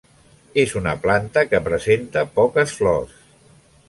[0.61, 3.13] És una planta que presenta poques flors.